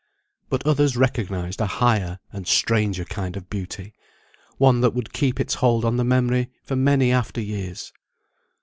But 0.49 0.65
others 0.65 0.97
recognised 0.97 1.61
a 1.61 1.67
higher 1.67 2.17
and 2.33 2.47
stranger 2.47 3.05
kind 3.05 3.37
of 3.37 3.51
beauty; 3.51 3.93
one 4.57 4.81
that 4.81 4.95
would 4.95 5.13
keep 5.13 5.39
its 5.39 5.53
hold 5.53 5.85
on 5.85 5.97
the 5.97 6.03
memory 6.03 6.49
for 6.63 6.75
many 6.75 7.11
after 7.11 7.39
years. 7.39 7.93